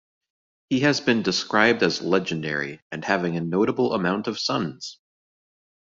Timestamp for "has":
0.79-0.99